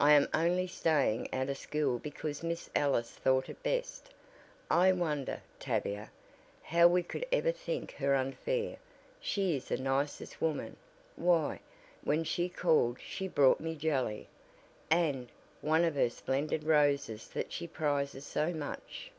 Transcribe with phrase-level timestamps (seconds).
[0.00, 4.08] I am only staying out of school because Miss Ellis thought it best.
[4.70, 6.10] I wonder, Tavia,
[6.62, 8.78] how we could ever think her unfair.
[9.20, 10.78] She is the nicest woman
[11.16, 11.60] why,
[12.02, 14.28] when she called she brought me jelly,
[14.90, 15.28] and
[15.60, 19.10] one of her splendid roses that she prizes so much.